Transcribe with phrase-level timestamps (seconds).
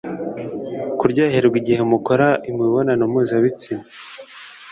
[0.97, 3.85] kuryoherwa igihe mukora imibonano mpuzabitsina